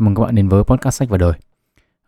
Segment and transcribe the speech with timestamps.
[0.00, 1.32] Chào mừng các bạn đến với podcast sách và đời.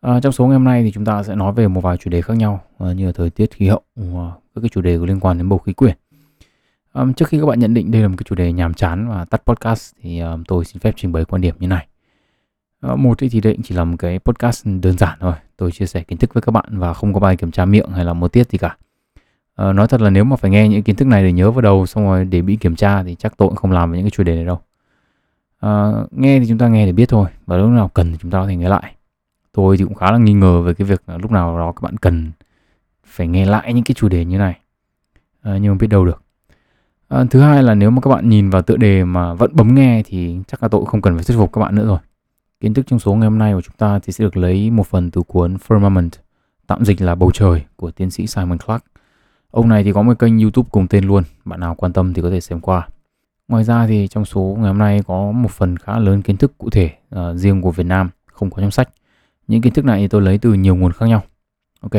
[0.01, 2.11] À, trong số ngày hôm nay thì chúng ta sẽ nói về một vài chủ
[2.11, 4.99] đề khác nhau à, như là thời tiết, khí hậu, và các cái chủ đề
[4.99, 5.97] có liên quan đến bầu khí quyển.
[6.93, 9.09] À, trước khi các bạn nhận định đây là một cái chủ đề nhàm chán
[9.09, 11.87] và tắt podcast thì à, tôi xin phép trình bày quan điểm như này.
[12.81, 15.35] À, một thì đây chỉ là một cái podcast đơn giản thôi.
[15.57, 17.91] Tôi chia sẻ kiến thức với các bạn và không có bài kiểm tra miệng
[17.91, 18.77] hay là một tiết gì cả.
[19.55, 21.61] À, nói thật là nếu mà phải nghe những kiến thức này để nhớ vào
[21.61, 24.11] đầu xong rồi để bị kiểm tra thì chắc tôi cũng không làm những cái
[24.11, 24.61] chủ đề này đâu.
[25.63, 28.31] À, nghe thì chúng ta nghe để biết thôi và lúc nào cần thì chúng
[28.31, 28.95] ta có thể nghe lại.
[29.53, 31.83] Tôi thì cũng khá là nghi ngờ về cái việc là lúc nào đó các
[31.83, 32.33] bạn cần
[33.07, 34.59] phải nghe lại những cái chủ đề như này.
[35.43, 36.23] À, nhưng mà biết đâu được.
[37.09, 39.75] À, thứ hai là nếu mà các bạn nhìn vào tựa đề mà vẫn bấm
[39.75, 41.99] nghe thì chắc là tôi không cần phải thuyết phục các bạn nữa rồi.
[42.61, 44.87] Kiến thức trong số ngày hôm nay của chúng ta thì sẽ được lấy một
[44.87, 46.11] phần từ cuốn Firmament
[46.67, 48.85] tạm dịch là bầu trời của tiến sĩ Simon Clark
[49.53, 52.23] ông này thì có một kênh YouTube cùng tên luôn bạn nào quan tâm thì
[52.23, 52.89] có thể xem qua.
[53.49, 56.59] Ngoài ra thì trong số ngày hôm nay có một phần khá lớn kiến thức
[56.59, 58.89] cụ thể uh, riêng của Việt Nam không có trong sách.
[59.47, 61.23] Những kiến thức này thì tôi lấy từ nhiều nguồn khác nhau.
[61.81, 61.93] Ok,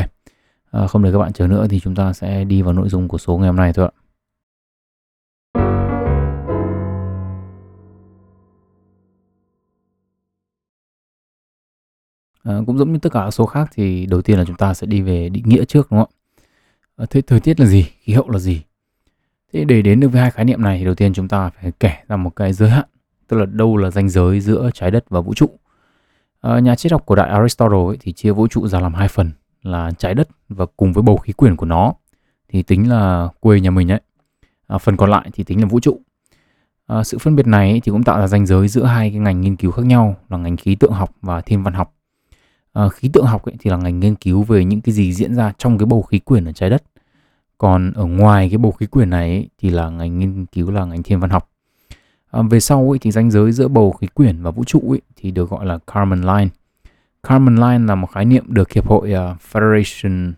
[0.78, 3.08] uh, không để các bạn chờ nữa thì chúng ta sẽ đi vào nội dung
[3.08, 4.04] của số ngày hôm nay thôi ạ.
[12.44, 14.88] À, cũng giống như tất cả số khác thì đầu tiên là chúng ta sẽ
[14.88, 16.16] đi về định nghĩa trước đúng không ạ?
[16.96, 17.84] À, thế thời tiết là gì?
[18.00, 18.62] Khí hậu là gì?
[19.54, 21.72] Thế để đến được với hai khái niệm này thì đầu tiên chúng ta phải
[21.80, 22.86] kể ra một cái giới hạn,
[23.28, 25.50] tức là đâu là ranh giới giữa trái đất và vũ trụ.
[26.42, 29.08] À, nhà triết học cổ đại Aristotle ấy, thì chia vũ trụ ra làm hai
[29.08, 31.94] phần là trái đất và cùng với bầu khí quyển của nó
[32.50, 34.00] thì tính là quê nhà mình ấy
[34.68, 36.00] À, phần còn lại thì tính là vũ trụ.
[36.88, 39.42] À, sự phân biệt này thì cũng tạo ra ranh giới giữa hai cái ngành
[39.42, 41.96] nghiên cứu khác nhau là ngành khí tượng học và thiên văn học.
[42.74, 45.36] À, khí tượng học ấy thì là ngành nghiên cứu về những cái gì diễn
[45.36, 46.84] ra trong cái bầu khí quyển ở trái đất
[47.58, 50.86] còn ở ngoài cái bầu khí quyển này ấy, thì là ngành nghiên cứu là
[50.86, 51.50] ngành thiên văn học.
[52.32, 55.02] À, về sau ấy, thì ranh giới giữa bầu khí quyển và vũ trụ ấy,
[55.16, 56.50] thì được gọi là Kármán line.
[57.24, 60.34] Kármán line là một khái niệm được hiệp hội uh, Federation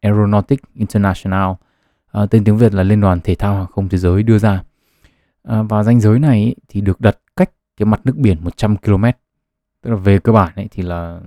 [0.00, 4.22] Aeronautic International uh, tên tiếng Việt là Liên đoàn Thể thao Hàng không Thế giới
[4.22, 4.62] đưa ra.
[5.48, 8.76] Uh, và ranh giới này ấy, thì được đặt cách cái mặt nước biển 100
[8.76, 9.04] km
[9.82, 11.20] tức là về cơ bản ấy, thì là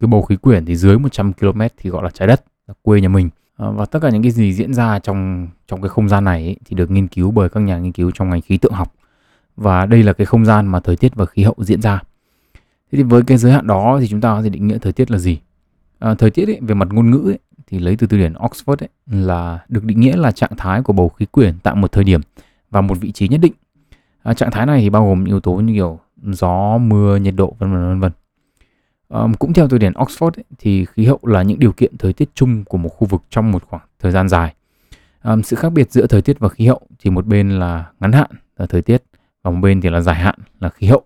[0.00, 3.00] cái bầu khí quyển thì dưới 100 km thì gọi là trái đất là quê
[3.00, 3.30] nhà mình.
[3.56, 6.44] Ờ, và tất cả những cái gì diễn ra trong trong cái không gian này
[6.44, 8.94] ấy, thì được nghiên cứu bởi các nhà nghiên cứu trong ngành khí tượng học.
[9.56, 12.02] Và đây là cái không gian mà thời tiết và khí hậu diễn ra.
[12.92, 14.92] Thế thì với cái giới hạn đó thì chúng ta có thể định nghĩa thời
[14.92, 15.38] tiết là gì?
[15.98, 18.76] À, thời tiết ấy, về mặt ngôn ngữ ấy, thì lấy từ từ điển Oxford
[18.76, 22.04] ấy, là được định nghĩa là trạng thái của bầu khí quyển tại một thời
[22.04, 22.20] điểm
[22.70, 23.52] và một vị trí nhất định.
[24.22, 27.34] À, trạng thái này thì bao gồm những yếu tố như kiểu gió mưa nhiệt
[27.36, 28.12] độ vân vân vân vân.
[29.08, 32.12] Um, cũng theo từ điển Oxford ấy, thì khí hậu là những điều kiện thời
[32.12, 34.54] tiết chung của một khu vực trong một khoảng thời gian dài.
[35.24, 38.12] Um, sự khác biệt giữa thời tiết và khí hậu thì một bên là ngắn
[38.12, 39.02] hạn là thời tiết
[39.42, 41.02] và một bên thì là dài hạn là khí hậu.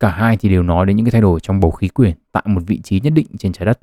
[0.00, 2.42] Cả hai thì đều nói đến những cái thay đổi trong bầu khí quyển tại
[2.46, 3.78] một vị trí nhất định trên trái đất.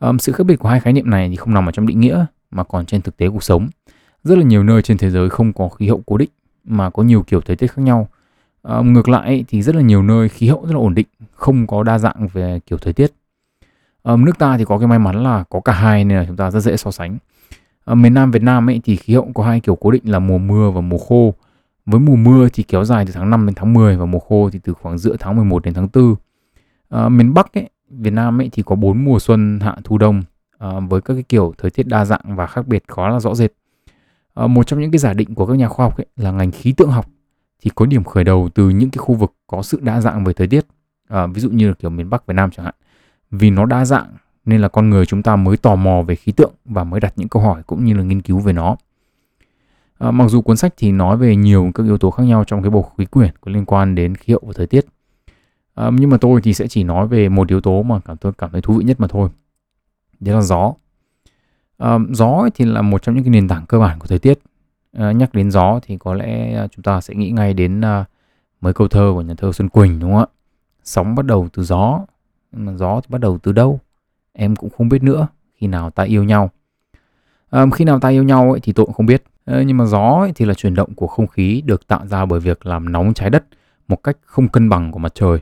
[0.00, 2.00] Um, sự khác biệt của hai khái niệm này thì không nằm ở trong định
[2.00, 3.68] nghĩa mà còn trên thực tế cuộc sống.
[4.24, 6.30] Rất là nhiều nơi trên thế giới không có khí hậu cố định
[6.64, 8.08] mà có nhiều kiểu thời tiết khác nhau
[8.62, 11.66] À, ngược lại thì rất là nhiều nơi khí hậu rất là ổn định, không
[11.66, 13.12] có đa dạng về kiểu thời tiết.
[14.02, 16.36] À, nước ta thì có cái may mắn là có cả hai nên là chúng
[16.36, 17.18] ta rất dễ so sánh.
[17.84, 20.18] À, miền Nam Việt Nam ấy thì khí hậu có hai kiểu cố định là
[20.18, 21.34] mùa mưa và mùa khô.
[21.86, 24.50] Với mùa mưa thì kéo dài từ tháng 5 đến tháng 10 và mùa khô
[24.52, 26.14] thì từ khoảng giữa tháng 11 đến tháng 4.
[26.88, 30.22] À, miền Bắc ấy, Việt Nam ấy thì có bốn mùa xuân, hạ, thu, đông
[30.58, 33.34] à, với các cái kiểu thời tiết đa dạng và khác biệt khá là rõ
[33.34, 33.52] rệt.
[34.34, 36.50] À, một trong những cái giả định của các nhà khoa học ấy là ngành
[36.50, 37.06] khí tượng học
[37.60, 40.32] thì có điểm khởi đầu từ những cái khu vực có sự đa dạng về
[40.32, 40.66] thời tiết.
[41.08, 42.74] À, ví dụ như là kiểu miền Bắc Việt Nam chẳng hạn.
[43.30, 46.32] Vì nó đa dạng nên là con người chúng ta mới tò mò về khí
[46.32, 48.76] tượng và mới đặt những câu hỏi cũng như là nghiên cứu về nó.
[49.98, 52.62] À, mặc dù cuốn sách thì nói về nhiều các yếu tố khác nhau trong
[52.62, 54.86] cái bầu khí quyển có liên quan đến khí hậu và thời tiết.
[55.74, 58.32] À, nhưng mà tôi thì sẽ chỉ nói về một yếu tố mà cảm tôi
[58.38, 59.28] cảm thấy thú vị nhất mà thôi.
[60.20, 60.74] Đấy là gió.
[61.78, 64.38] À, gió thì là một trong những cái nền tảng cơ bản của thời tiết.
[64.92, 68.04] À, nhắc đến gió thì có lẽ ờ, chúng ta sẽ nghĩ ngay đến ờ,
[68.60, 70.26] mấy câu thơ của nhà thơ Xuân Quỳnh đúng không ạ?
[70.84, 72.00] Sóng bắt đầu từ gió,
[72.52, 73.80] nhưng mà gió thì bắt đầu từ đâu?
[74.32, 75.26] Em cũng không biết nữa.
[75.54, 76.50] Khi nào ta yêu nhau?
[77.50, 79.22] À, khi nào ta yêu nhau ấy, thì tôi cũng không biết.
[79.44, 82.24] À, nhưng mà gió ấy, thì là chuyển động của không khí được tạo ra
[82.24, 83.44] bởi việc làm nóng trái đất
[83.88, 85.38] một cách không cân bằng của mặt trời.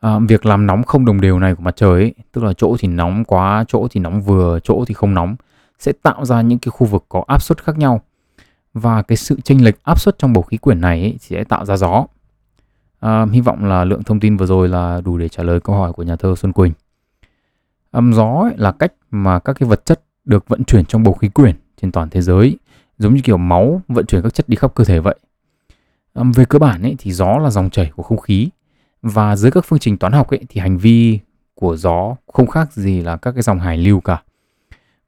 [0.00, 2.76] À, việc làm nóng không đồng đều này của mặt trời ấy, tức là chỗ
[2.78, 5.36] thì nóng quá, chỗ thì nóng vừa, chỗ thì không nóng
[5.78, 8.00] sẽ tạo ra những cái khu vực có áp suất khác nhau
[8.74, 11.64] và cái sự chênh lệch áp suất trong bầu khí quyển này ấy, sẽ tạo
[11.64, 12.06] ra gió.
[13.00, 15.76] À, hy vọng là lượng thông tin vừa rồi là đủ để trả lời câu
[15.76, 16.72] hỏi của nhà thơ Xuân Quỳnh.
[17.90, 21.14] âm gió ấy là cách mà các cái vật chất được vận chuyển trong bầu
[21.14, 22.58] khí quyển trên toàn thế giới,
[22.98, 25.18] giống như kiểu máu vận chuyển các chất đi khắp cơ thể vậy.
[26.14, 28.48] À, về cơ bản ấy, thì gió là dòng chảy của không khí
[29.02, 31.18] Và dưới các phương trình toán học ấy thì hành vi
[31.54, 34.22] của gió không khác gì là các cái dòng hải lưu cả.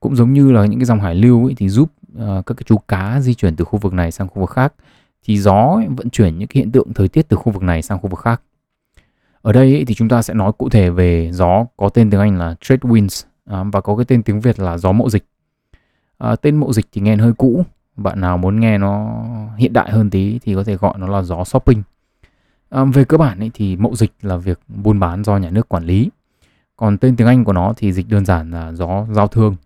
[0.01, 2.65] Cũng giống như là những cái dòng hải lưu ấy thì giúp uh, các cái
[2.67, 4.73] chú cá di chuyển từ khu vực này sang khu vực khác
[5.25, 7.83] thì gió ấy vận chuyển những cái hiện tượng thời tiết từ khu vực này
[7.83, 8.43] sang khu vực khác.
[9.43, 12.21] Ở đây ấy, thì chúng ta sẽ nói cụ thể về gió có tên tiếng
[12.21, 15.25] Anh là trade winds à, và có cái tên tiếng Việt là gió mậu dịch.
[16.19, 17.65] À, tên mậu dịch thì nghe hơi cũ.
[17.97, 19.25] Bạn nào muốn nghe nó
[19.57, 21.83] hiện đại hơn tí thì có thể gọi nó là gió shopping.
[22.71, 25.69] À, về cơ bản ấy, thì mậu dịch là việc buôn bán do nhà nước
[25.69, 26.11] quản lý.
[26.77, 29.57] Còn tên tiếng Anh của nó thì dịch đơn giản là gió giao thương.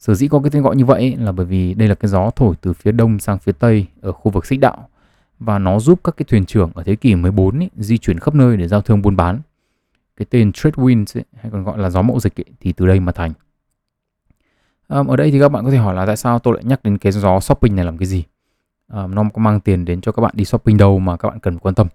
[0.00, 2.30] Sở dĩ có cái tên gọi như vậy là bởi vì đây là cái gió
[2.36, 4.88] thổi từ phía đông sang phía tây ở khu vực xích đạo
[5.38, 8.34] và nó giúp các cái thuyền trưởng ở thế kỷ 14 ấy, di chuyển khắp
[8.34, 9.40] nơi để giao thương buôn bán.
[10.16, 12.86] Cái tên trade winds ấy, hay còn gọi là gió mậu dịch ấy, thì từ
[12.86, 13.32] đây mà thành.
[14.88, 16.82] Um, ở đây thì các bạn có thể hỏi là tại sao tôi lại nhắc
[16.82, 18.24] đến cái gió shopping này làm cái gì?
[18.92, 21.40] Um, nó có mang tiền đến cho các bạn đi shopping đâu mà các bạn
[21.40, 21.86] cần quan tâm.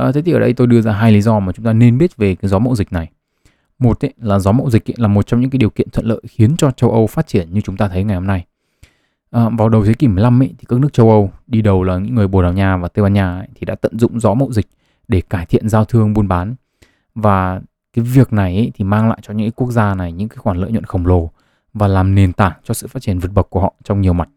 [0.00, 1.98] Uh, thế thì ở đây tôi đưa ra hai lý do mà chúng ta nên
[1.98, 3.10] biết về cái gió mậu dịch này.
[3.78, 6.06] Một ấy, là gió mậu dịch ấy, là một trong những cái điều kiện thuận
[6.06, 8.44] lợi khiến cho châu Âu phát triển như chúng ta thấy ngày hôm nay.
[9.30, 11.98] À, vào đầu thế kỷ 15 ấy, thì các nước châu Âu đi đầu là
[11.98, 14.34] những người Bồ Đào Nha và Tây Ban Nha ấy, thì đã tận dụng gió
[14.34, 14.66] mậu dịch
[15.08, 16.54] để cải thiện giao thương buôn bán
[17.14, 17.60] và
[17.92, 20.56] cái việc này ấy, thì mang lại cho những quốc gia này những cái khoản
[20.56, 21.30] lợi nhuận khổng lồ
[21.74, 24.28] và làm nền tảng cho sự phát triển vượt bậc của họ trong nhiều mặt.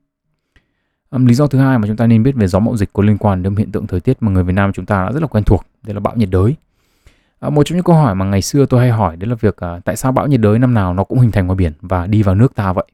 [1.12, 3.04] Um, lý do thứ hai mà chúng ta nên biết về gió mậu dịch có
[3.04, 5.22] liên quan đến hiện tượng thời tiết mà người Việt Nam chúng ta đã rất
[5.22, 6.56] là quen thuộc, đây là bão nhiệt đới.
[7.40, 9.58] À, một trong những câu hỏi mà ngày xưa tôi hay hỏi đấy là việc
[9.58, 12.08] à, tại sao bão nhiệt đới năm nào nó cũng hình thành ngoài biển và
[12.08, 12.86] đi vào nước ta vậy?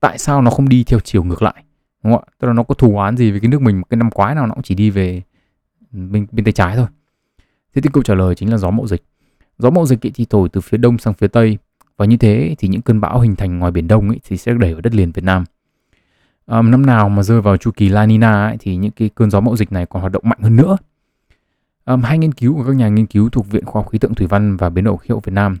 [0.00, 1.64] Tại sao nó không đi theo chiều ngược lại?
[2.02, 2.32] Đúng không ạ?
[2.38, 4.46] Tức là nó có thù oán gì với cái nước mình cái năm quái nào
[4.46, 5.22] nó cũng chỉ đi về
[5.92, 6.86] bên bên tay trái thôi.
[7.74, 9.04] Thế thì câu trả lời chính là gió mậu dịch.
[9.58, 11.58] Gió mậu dịch thì thổi từ phía đông sang phía tây
[11.96, 14.52] và như thế thì những cơn bão hình thành ngoài biển Đông ấy, thì sẽ
[14.52, 15.44] đẩy vào đất liền Việt Nam.
[16.46, 19.30] À, năm nào mà rơi vào chu kỳ La Nina ấy, thì những cái cơn
[19.30, 20.76] gió mậu dịch này còn hoạt động mạnh hơn nữa.
[21.90, 24.14] Um, hai nghiên cứu của các nhà nghiên cứu thuộc Viện Khoa học Khí tượng
[24.14, 25.58] Thủy văn và Biến đổi khí hậu Việt Nam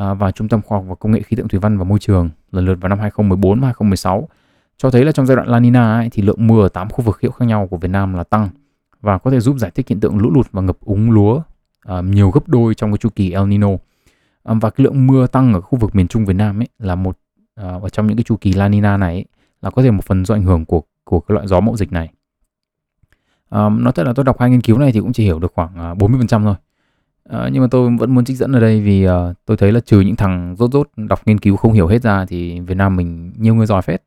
[0.00, 1.98] uh, và Trung tâm Khoa học và Công nghệ Khí tượng Thủy văn và Môi
[1.98, 4.28] trường lần lượt vào năm 2014 và 2016
[4.76, 7.04] cho thấy là trong giai đoạn La Nina ấy, thì lượng mưa ở 8 khu
[7.04, 8.48] vực khí hậu khác nhau của Việt Nam là tăng
[9.00, 11.42] và có thể giúp giải thích hiện tượng lũ lụt và ngập úng lúa
[11.98, 13.68] uh, nhiều gấp đôi trong cái chu kỳ El Nino.
[14.44, 16.94] Um, và cái lượng mưa tăng ở khu vực miền Trung Việt Nam ấy là
[16.94, 17.18] một
[17.60, 19.24] uh, ở trong những cái chu kỳ La Nina này ấy,
[19.62, 21.92] là có thể một phần do ảnh hưởng của của cái loại gió mậu dịch
[21.92, 22.10] này.
[23.54, 25.52] Um, nói thật là tôi đọc hai nghiên cứu này thì cũng chỉ hiểu được
[25.54, 26.54] khoảng à, 40% thôi.
[27.28, 29.12] Uh, nhưng mà tôi vẫn muốn trích dẫn ở đây vì uh,
[29.46, 32.26] tôi thấy là trừ những thằng rốt rốt đọc nghiên cứu không hiểu hết ra
[32.28, 34.02] thì Việt Nam mình nhiều người giỏi phết.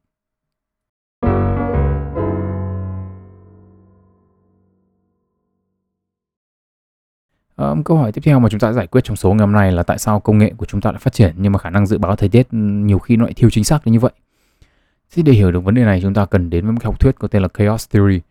[7.58, 9.72] Um, câu hỏi tiếp theo mà chúng ta giải quyết trong số ngày hôm nay
[9.72, 11.86] là tại sao công nghệ của chúng ta lại phát triển nhưng mà khả năng
[11.86, 14.12] dự báo thời tiết nhiều khi nó lại thiếu chính xác đến như vậy.
[15.12, 17.16] Thì để hiểu được vấn đề này chúng ta cần đến với một học thuyết
[17.20, 18.22] có tên là Chaos Theory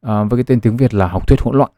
[0.00, 1.70] à, với cái tên tiếng Việt là học thuyết hỗn loạn.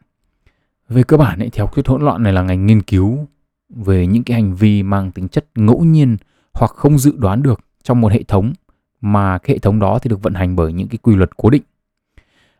[0.89, 3.27] Về cơ bản ấy, thì học thuyết hỗn loạn này là ngành nghiên cứu
[3.69, 6.17] về những cái hành vi mang tính chất ngẫu nhiên
[6.53, 8.53] hoặc không dự đoán được trong một hệ thống
[9.01, 11.49] mà cái hệ thống đó thì được vận hành bởi những cái quy luật cố
[11.49, 11.63] định.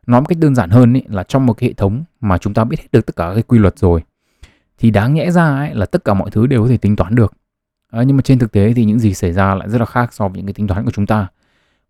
[0.07, 2.53] Nói một cách đơn giản hơn ấy, là trong một cái hệ thống mà chúng
[2.53, 4.01] ta biết hết được tất cả các quy luật rồi
[4.77, 7.15] thì đáng nhẽ ra ấy, là tất cả mọi thứ đều có thể tính toán
[7.15, 7.33] được.
[7.91, 10.13] À, nhưng mà trên thực tế thì những gì xảy ra lại rất là khác
[10.13, 11.27] so với những cái tính toán của chúng ta.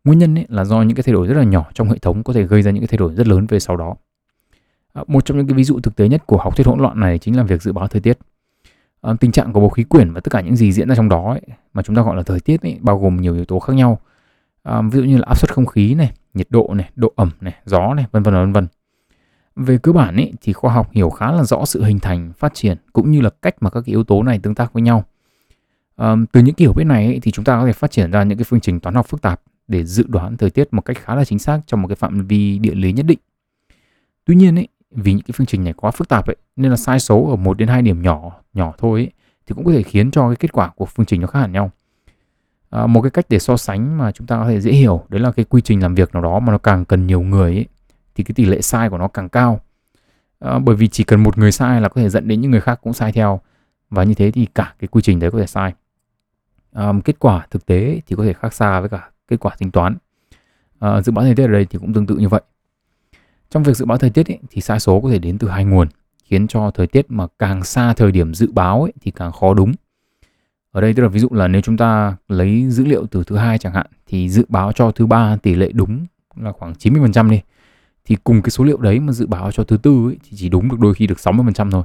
[0.03, 2.23] Nguyên nhân ấy là do những cái thay đổi rất là nhỏ trong hệ thống
[2.23, 3.95] có thể gây ra những cái thay đổi rất lớn về sau đó.
[4.93, 6.99] À, một trong những cái ví dụ thực tế nhất của học thuyết hỗn loạn
[6.99, 8.17] này chính là việc dự báo thời tiết.
[9.01, 11.09] À, tình trạng của bầu khí quyển và tất cả những gì diễn ra trong
[11.09, 11.41] đó ấy,
[11.73, 13.99] mà chúng ta gọi là thời tiết ấy, bao gồm nhiều yếu tố khác nhau.
[14.63, 17.31] À, ví dụ như là áp suất không khí này, nhiệt độ này, độ ẩm
[17.41, 18.67] này, gió này, vân vân vân vân.
[19.55, 22.53] Về cơ bản ấy, thì khoa học hiểu khá là rõ sự hình thành, phát
[22.53, 25.03] triển cũng như là cách mà các cái yếu tố này tương tác với nhau.
[25.95, 28.23] À, từ những kiểu biết này ấy, thì chúng ta có thể phát triển ra
[28.23, 29.41] những cái phương trình toán học phức tạp
[29.73, 32.27] để dự đoán thời tiết một cách khá là chính xác trong một cái phạm
[32.27, 33.19] vi địa lý nhất định.
[34.25, 36.77] Tuy nhiên ấy, vì những cái phương trình này quá phức tạp ấy, nên là
[36.77, 39.11] sai số ở một đến hai điểm nhỏ nhỏ thôi ấy,
[39.45, 41.51] thì cũng có thể khiến cho cái kết quả của phương trình nó khác hẳn
[41.51, 41.71] nhau.
[42.69, 45.21] À, một cái cách để so sánh mà chúng ta có thể dễ hiểu đấy
[45.21, 47.65] là cái quy trình làm việc nào đó mà nó càng cần nhiều người ấy,
[48.15, 49.59] thì cái tỷ lệ sai của nó càng cao.
[50.39, 52.61] À, bởi vì chỉ cần một người sai là có thể dẫn đến những người
[52.61, 53.41] khác cũng sai theo
[53.89, 55.73] và như thế thì cả cái quy trình đấy có thể sai.
[56.73, 59.71] À, kết quả thực tế thì có thể khác xa với cả kết quả tính
[59.71, 59.97] toán.
[60.79, 62.41] À, dự báo thời tiết ở đây thì cũng tương tự như vậy.
[63.49, 65.65] Trong việc dự báo thời tiết ấy, thì sai số có thể đến từ hai
[65.65, 65.87] nguồn,
[66.23, 69.53] khiến cho thời tiết mà càng xa thời điểm dự báo ấy, thì càng khó
[69.53, 69.71] đúng.
[70.71, 73.37] Ở đây tức là ví dụ là nếu chúng ta lấy dữ liệu từ thứ
[73.37, 77.29] hai chẳng hạn thì dự báo cho thứ ba tỷ lệ đúng là khoảng 90%
[77.29, 77.41] đi.
[78.05, 80.49] Thì cùng cái số liệu đấy mà dự báo cho thứ tư ấy, thì chỉ
[80.49, 81.83] đúng được đôi khi được 60% thôi.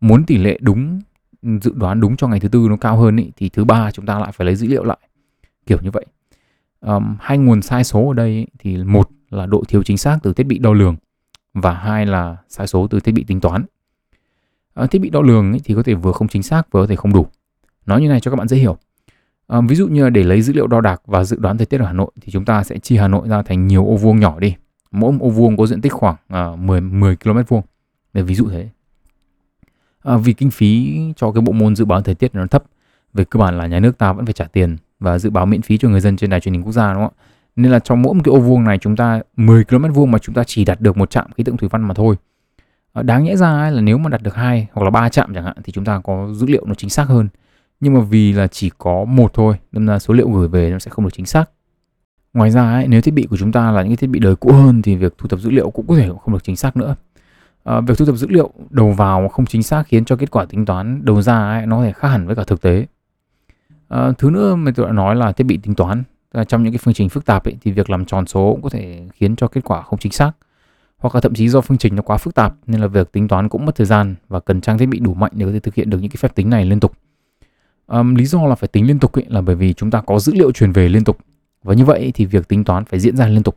[0.00, 1.00] Muốn tỷ lệ đúng
[1.42, 4.06] dự đoán đúng cho ngày thứ tư nó cao hơn ý, thì thứ ba chúng
[4.06, 4.98] ta lại phải lấy dữ liệu lại
[5.66, 6.06] kiểu như vậy
[6.86, 10.32] um, hai nguồn sai số ở đây thì một là độ thiếu chính xác từ
[10.32, 10.96] thiết bị đo lường
[11.54, 13.64] và hai là sai số từ thiết bị tính toán.
[14.74, 16.86] À, thiết bị đo lường ấy thì có thể vừa không chính xác vừa có
[16.86, 17.26] thể không đủ.
[17.86, 18.76] Nói như này cho các bạn dễ hiểu.
[19.46, 21.66] À, ví dụ như là để lấy dữ liệu đo đạc và dự đoán thời
[21.66, 23.96] tiết ở Hà Nội thì chúng ta sẽ chia Hà Nội ra thành nhiều ô
[23.96, 24.54] vuông nhỏ đi.
[24.90, 27.62] Mỗi ô vuông có diện tích khoảng à, 10 10 km vuông.
[28.12, 28.68] Để ví dụ thế.
[30.02, 32.64] À, vì kinh phí cho cái bộ môn dự báo thời tiết nó thấp
[33.14, 35.62] về cơ bản là nhà nước ta vẫn phải trả tiền và dự báo miễn
[35.62, 37.22] phí cho người dân trên đài truyền hình quốc gia đúng không ạ?
[37.56, 40.18] Nên là trong mỗi một cái ô vuông này chúng ta 10 km vuông mà
[40.18, 42.16] chúng ta chỉ đặt được một trạm khí tượng thủy văn mà thôi.
[42.92, 45.44] Ờ, đáng nhẽ ra là nếu mà đặt được hai hoặc là ba trạm chẳng
[45.44, 47.28] hạn thì chúng ta có dữ liệu nó chính xác hơn.
[47.80, 50.78] Nhưng mà vì là chỉ có một thôi nên là số liệu gửi về nó
[50.78, 51.50] sẽ không được chính xác.
[52.34, 54.36] Ngoài ra ấy, nếu thiết bị của chúng ta là những cái thiết bị đời
[54.36, 56.76] cũ hơn thì việc thu thập dữ liệu cũng có thể không được chính xác
[56.76, 56.96] nữa.
[57.64, 60.44] À, việc thu thập dữ liệu đầu vào không chính xác khiến cho kết quả
[60.44, 62.86] tính toán đầu ra ấy, nó có thể khác hẳn với cả thực tế
[63.88, 66.02] à, thứ nữa mà tôi đã nói là thiết bị tính toán
[66.48, 68.68] trong những cái phương trình phức tạp ấy, thì việc làm tròn số cũng có
[68.68, 70.32] thể khiến cho kết quả không chính xác
[70.98, 73.28] hoặc là thậm chí do phương trình nó quá phức tạp nên là việc tính
[73.28, 75.60] toán cũng mất thời gian và cần trang thiết bị đủ mạnh để có thể
[75.60, 76.92] thực hiện được những cái phép tính này liên tục.
[77.86, 80.18] Um, lý do là phải tính liên tục ấy, là bởi vì chúng ta có
[80.18, 81.18] dữ liệu truyền về liên tục
[81.62, 83.54] và như vậy thì việc tính toán phải diễn ra liên tục.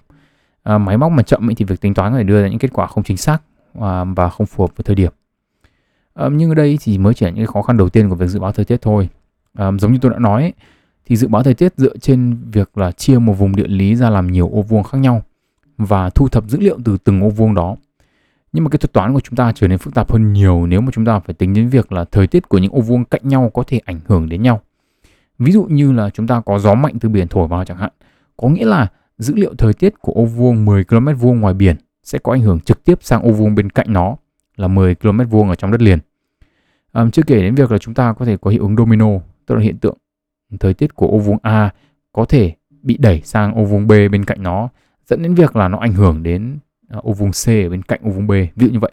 [0.64, 2.60] À, máy móc mà chậm ấy, thì việc tính toán có thể đưa ra những
[2.60, 3.38] kết quả không chính xác
[3.82, 5.12] à, và không phù hợp với thời điểm.
[6.14, 8.28] À, nhưng ở đây thì mới chỉ là những khó khăn đầu tiên của việc
[8.28, 9.10] dự báo thời tiết thôi.
[9.54, 10.54] À, giống như tôi đã nói ấy,
[11.06, 14.10] thì dự báo thời tiết dựa trên việc là chia một vùng địa lý ra
[14.10, 15.24] làm nhiều ô vuông khác nhau
[15.78, 17.76] và thu thập dữ liệu từ từng ô vuông đó.
[18.54, 20.82] Nhưng mà cái thuật toán của chúng ta trở nên phức tạp hơn nhiều nếu
[20.82, 23.22] mà chúng ta phải tính đến việc là thời tiết của những ô vuông cạnh
[23.24, 24.62] nhau có thể ảnh hưởng đến nhau.
[25.40, 27.92] Ví dụ như là chúng ta có gió mạnh từ biển thổi vào chẳng hạn,
[28.38, 28.88] có nghĩa là
[29.18, 32.42] dữ liệu thời tiết của ô vuông 10 km vuông ngoài biển sẽ có ảnh
[32.42, 34.16] hưởng trực tiếp sang ô vuông bên cạnh nó
[34.56, 36.00] là 10 km vuông ở trong đất liền.
[36.92, 39.08] À, chưa kể đến việc là chúng ta có thể có hiệu ứng domino,
[39.50, 39.98] tức là hiện tượng
[40.60, 41.74] thời tiết của ô vuông A
[42.14, 44.70] có thể bị đẩy sang ô vuông B bên cạnh nó
[45.06, 46.58] dẫn đến việc là nó ảnh hưởng đến
[46.90, 48.32] à, ô vuông C ở bên cạnh ô vuông B.
[48.32, 48.92] Ví dụ như vậy.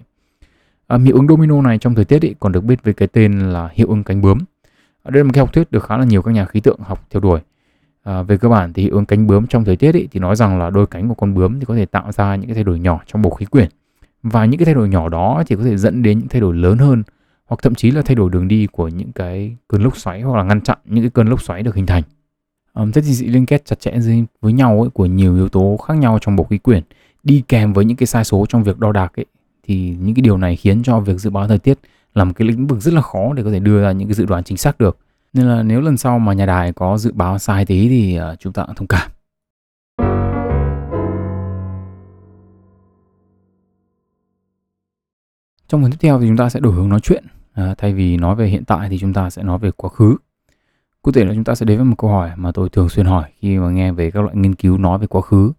[0.87, 3.41] À, hiệu ứng domino này trong thời tiết ý, còn được biết với cái tên
[3.41, 4.39] là hiệu ứng cánh bướm.
[5.03, 6.79] À, đây là một cái học thuyết được khá là nhiều các nhà khí tượng
[6.81, 7.41] học theo đuổi.
[8.03, 10.37] À, về cơ bản thì hiệu ứng cánh bướm trong thời tiết ý, thì nói
[10.37, 12.65] rằng là đôi cánh của con bướm thì có thể tạo ra những cái thay
[12.65, 13.69] đổi nhỏ trong bầu khí quyển.
[14.23, 16.55] Và những cái thay đổi nhỏ đó thì có thể dẫn đến những thay đổi
[16.55, 17.03] lớn hơn
[17.47, 20.37] hoặc thậm chí là thay đổi đường đi của những cái cơn lốc xoáy hoặc
[20.37, 22.03] là ngăn chặn những cái cơn lốc xoáy được hình thành
[22.81, 23.99] Um, thế thì sự liên kết chặt chẽ
[24.41, 26.83] với nhau ấy, của nhiều yếu tố khác nhau trong bầu khí quyển
[27.23, 29.27] đi kèm với những cái sai số trong việc đo đạc ấy,
[29.63, 31.79] thì những cái điều này khiến cho việc dự báo thời tiết
[32.15, 34.15] là một cái lĩnh vực rất là khó để có thể đưa ra những cái
[34.15, 34.99] dự đoán chính xác được.
[35.33, 38.41] Nên là nếu lần sau mà nhà đài có dự báo sai tí thì uh,
[38.41, 39.11] chúng ta cũng thông cảm.
[45.69, 47.25] Trong phần tiếp theo thì chúng ta sẽ đổi hướng nói chuyện.
[47.57, 50.17] À, thay vì nói về hiện tại thì chúng ta sẽ nói về quá khứ.
[51.03, 53.07] Cụ thể là chúng ta sẽ đến với một câu hỏi mà tôi thường xuyên
[53.07, 55.53] hỏi khi mà nghe về các loại nghiên cứu nói về quá khứ.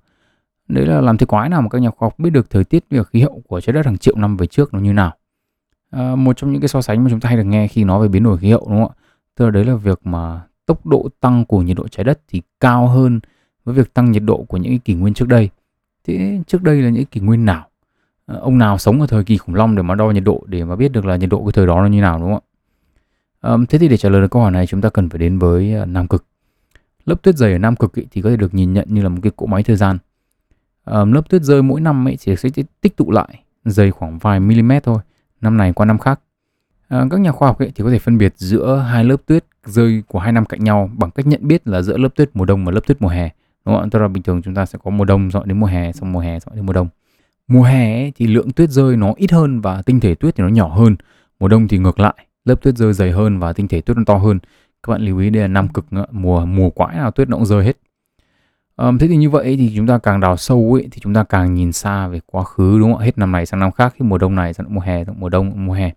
[0.68, 2.84] Đấy là làm thế quái nào mà các nhà khoa học biết được thời tiết
[2.92, 5.14] và khí hậu của trái đất hàng triệu năm về trước nó như nào.
[5.90, 8.02] À, một trong những cái so sánh mà chúng ta hay được nghe khi nói
[8.02, 9.02] về biến đổi khí hậu đúng không ạ?
[9.36, 12.42] Tức là đấy là việc mà tốc độ tăng của nhiệt độ trái đất thì
[12.60, 13.20] cao hơn
[13.64, 15.50] với việc tăng nhiệt độ của những cái kỷ nguyên trước đây.
[16.08, 17.67] Thế trước đây là những kỷ nguyên nào?
[18.28, 20.64] Ờ, ông nào sống ở thời kỳ khủng long để mà đo nhiệt độ để
[20.64, 22.44] mà biết được là nhiệt độ cái thời đó nó như nào đúng không
[23.42, 23.52] ạ?
[23.52, 25.40] Um, thế thì để trả lời được câu hỏi này chúng ta cần phải đến
[25.40, 26.26] với ờ, Nam Cực.
[27.06, 29.10] Lớp tuyết dày ở Nam Cực ý, thì có thể được nhìn nhận như là
[29.10, 29.98] một cái cỗ máy thời gian.
[30.86, 32.50] Um, lớp tuyết rơi mỗi năm ấy chỉ sẽ
[32.82, 35.00] tích tụ lại dày khoảng vài mm thôi,
[35.42, 36.20] năm này qua năm khác.
[36.88, 39.46] Ờ, các nhà khoa học ấy thì có thể phân biệt giữa hai lớp tuyết
[39.66, 42.46] rơi của hai năm cạnh nhau bằng cách nhận biết là giữa lớp tuyết mùa
[42.46, 43.30] đông và lớp tuyết mùa hè.
[43.66, 43.84] Đúng không?
[43.84, 43.88] ạ?
[43.92, 46.12] Tức là bình thường chúng ta sẽ có mùa đông dọn đến mùa hè, xong
[46.12, 46.88] mùa hè dọn đến mùa đông.
[47.48, 50.44] Mùa hè ấy, thì lượng tuyết rơi nó ít hơn và tinh thể tuyết thì
[50.44, 50.96] nó nhỏ hơn.
[51.40, 54.04] Mùa đông thì ngược lại lớp tuyết rơi dày hơn và tinh thể tuyết nó
[54.06, 54.40] to hơn.
[54.84, 57.46] Các bạn lưu ý đây là năm cực mùa mùa quãi nào tuyết nó cũng
[57.46, 57.78] rơi hết.
[58.76, 61.24] Um, thế thì như vậy thì chúng ta càng đào sâu ấy thì chúng ta
[61.24, 63.06] càng nhìn xa về quá khứ đúng không ạ?
[63.06, 65.30] Hết năm này sang năm khác khi mùa đông này sang mùa hè sang mùa
[65.30, 65.92] đông mùa hè.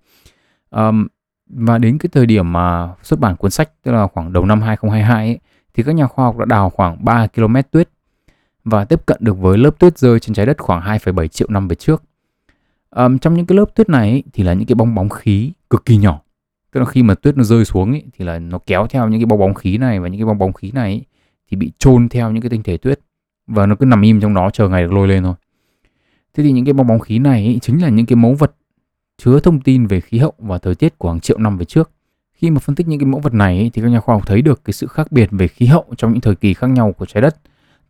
[0.71, 1.07] Um,
[1.47, 4.62] và đến cái thời điểm mà xuất bản cuốn sách tức là khoảng đầu năm
[4.62, 5.38] 2022 ấy,
[5.75, 7.88] thì các nhà khoa học đã đào khoảng 3 km tuyết
[8.64, 11.69] và tiếp cận được với lớp tuyết rơi trên trái đất khoảng 2,7 triệu năm
[11.69, 12.02] về trước.
[12.90, 15.52] Um, trong những cái lớp tuyết này ấy, thì là những cái bong bóng khí
[15.71, 16.21] cực kỳ nhỏ.
[16.73, 19.21] Tức là khi mà tuyết nó rơi xuống ấy, thì là nó kéo theo những
[19.21, 21.02] cái bong bóng khí này và những cái bong bóng khí này ấy,
[21.50, 23.00] thì bị chôn theo những cái tinh thể tuyết.
[23.47, 25.35] Và nó cứ nằm im trong đó chờ ngày được lôi lên thôi.
[26.35, 28.52] Thế thì những cái bong bóng khí này ấy, chính là những cái mẫu vật
[29.19, 31.90] chứa thông tin về khí hậu và thời tiết của hàng triệu năm về trước.
[32.33, 34.26] Khi mà phân tích những cái mẫu vật này ấy, thì các nhà khoa học
[34.26, 36.93] thấy được cái sự khác biệt về khí hậu trong những thời kỳ khác nhau
[36.93, 37.37] của trái đất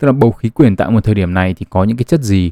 [0.00, 2.22] tức là bầu khí quyển tại một thời điểm này thì có những cái chất
[2.22, 2.50] gì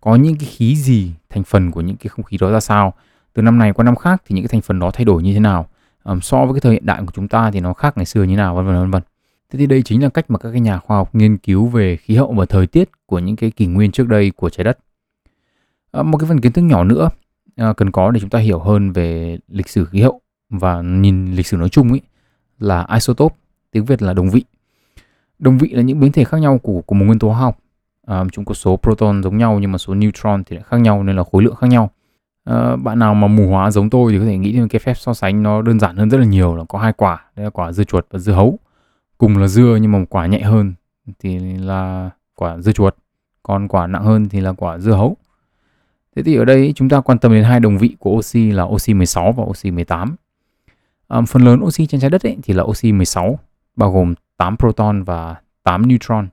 [0.00, 2.92] có những cái khí gì thành phần của những cái không khí đó ra sao?
[3.32, 5.34] Từ năm này qua năm khác thì những cái thành phần đó thay đổi như
[5.34, 5.68] thế nào?
[6.04, 8.22] Um, so với cái thời hiện đại của chúng ta thì nó khác ngày xưa
[8.22, 8.54] như nào?
[8.54, 9.02] Vân vân vân vân.
[9.50, 11.96] Thế thì đây chính là cách mà các cái nhà khoa học nghiên cứu về
[11.96, 14.78] khí hậu và thời tiết của những cái kỷ nguyên trước đây của trái đất.
[15.92, 17.08] À, một cái phần kiến thức nhỏ nữa
[17.70, 20.20] uh, cần có để chúng ta hiểu hơn về lịch sử khí hậu
[20.50, 22.00] và nhìn lịch sử nói chung ấy
[22.58, 23.36] là isotope,
[23.70, 24.44] tiếng Việt là đồng vị.
[25.42, 27.58] Đồng vị là những biến thể khác nhau của của một nguyên tố hóa học.
[28.06, 31.02] À, chúng có số proton giống nhau nhưng mà số neutron thì lại khác nhau
[31.02, 31.90] nên là khối lượng khác nhau.
[32.44, 34.94] À, bạn nào mà mù hóa giống tôi thì có thể nghĩ đến cái phép
[34.96, 37.50] so sánh nó đơn giản hơn rất là nhiều là có hai quả, đây là
[37.50, 38.58] quả dưa chuột và dưa hấu.
[39.18, 40.74] Cùng là dưa nhưng mà một quả nhẹ hơn
[41.18, 42.94] thì là quả dưa chuột,
[43.42, 45.16] còn quả nặng hơn thì là quả dưa hấu.
[46.16, 48.62] Thế thì ở đây chúng ta quan tâm đến hai đồng vị của oxy là
[48.62, 50.16] oxy 16 và oxy 18.
[51.08, 53.38] À, phần lớn oxy trên trái đất ấy, thì là oxy 16,
[53.76, 56.28] bao gồm 8 proton và 8 neutron.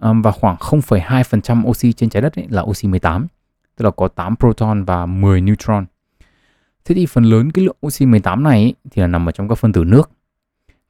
[0.00, 3.26] Um, và khoảng 0,2% oxy trên trái đất ấy, là oxy 18,
[3.76, 5.86] tức là có 8 proton và 10 neutron.
[6.84, 9.48] Thế thì phần lớn cái lượng oxy 18 này ấy, thì là nằm ở trong
[9.48, 10.10] các phân tử nước.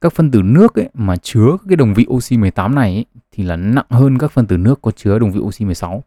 [0.01, 3.43] Các phân tử nước ấy, mà chứa cái đồng vị oxy 18 này ấy, thì
[3.43, 6.03] là nặng hơn các phân tử nước có chứa đồng vị oxy 16.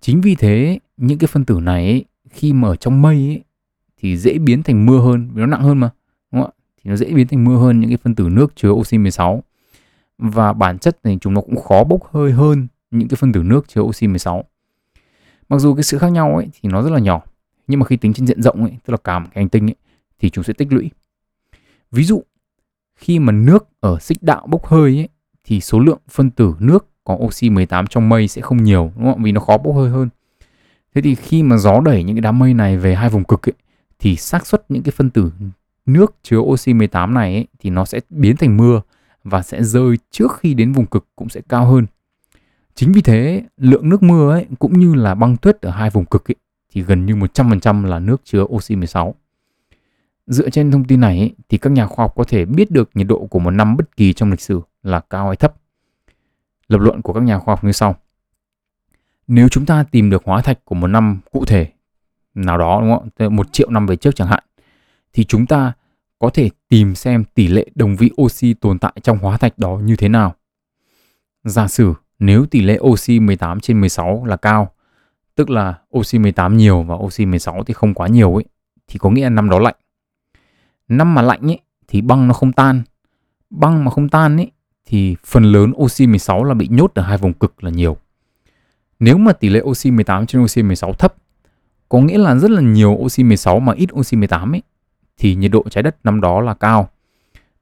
[0.00, 3.44] Chính vì thế những cái phân tử này ấy, khi mà ở trong mây ấy,
[3.96, 5.90] thì dễ biến thành mưa hơn vì nó nặng hơn mà
[6.32, 8.56] đúng không ạ thì nó dễ biến thành mưa hơn những cái phân tử nước
[8.56, 9.42] chứa oxy 16
[10.18, 13.42] và bản chất thì chúng nó cũng khó bốc hơi hơn những cái phân tử
[13.42, 14.44] nước chứa oxy 16
[15.48, 17.22] mặc dù cái sự khác nhau ấy thì nó rất là nhỏ
[17.66, 19.68] nhưng mà khi tính trên diện rộng ấy tức là cả một cái hành tinh
[19.68, 19.76] ấy
[20.18, 20.90] thì chúng sẽ tích lũy
[21.90, 22.22] ví dụ
[22.96, 25.08] khi mà nước ở xích đạo bốc hơi ấy
[25.44, 29.04] thì số lượng phân tử nước có oxy 18 trong mây sẽ không nhiều đúng
[29.04, 29.22] không?
[29.22, 30.08] Vì nó khó bốc hơi hơn.
[30.94, 33.48] Thế thì khi mà gió đẩy những cái đám mây này về hai vùng cực
[33.48, 33.52] ấy,
[33.98, 35.32] thì xác suất những cái phân tử
[35.86, 38.80] nước chứa oxy 18 này ấy, thì nó sẽ biến thành mưa
[39.24, 41.86] và sẽ rơi trước khi đến vùng cực cũng sẽ cao hơn.
[42.74, 46.04] Chính vì thế, lượng nước mưa ấy cũng như là băng tuyết ở hai vùng
[46.04, 46.36] cực ấy,
[46.72, 49.14] thì gần như 100% là nước chứa oxy 16.
[50.26, 52.90] Dựa trên thông tin này ấy, thì các nhà khoa học có thể biết được
[52.94, 55.54] nhiệt độ của một năm bất kỳ trong lịch sử là cao hay thấp.
[56.68, 57.96] Lập luận của các nhà khoa học như sau.
[59.26, 61.72] Nếu chúng ta tìm được hóa thạch của một năm cụ thể
[62.34, 63.36] nào đó đúng không?
[63.36, 64.44] Một triệu năm về trước chẳng hạn
[65.12, 65.72] thì chúng ta
[66.22, 69.76] có thể tìm xem tỷ lệ đồng vị oxy tồn tại trong hóa thạch đó
[69.76, 70.34] như thế nào.
[71.44, 74.72] Giả sử nếu tỷ lệ oxy 18 trên 16 là cao,
[75.34, 78.44] tức là oxy 18 nhiều và oxy 16 thì không quá nhiều ấy,
[78.88, 79.74] thì có nghĩa là năm đó lạnh.
[80.88, 82.82] Năm mà lạnh ấy thì băng nó không tan.
[83.50, 84.50] Băng mà không tan ấy
[84.86, 87.96] thì phần lớn oxy 16 là bị nhốt ở hai vùng cực là nhiều.
[88.98, 91.14] Nếu mà tỷ lệ oxy 18 trên oxy 16 thấp,
[91.88, 94.62] có nghĩa là rất là nhiều oxy 16 mà ít oxy 18 ấy,
[95.18, 96.88] thì nhiệt độ trái đất năm đó là cao.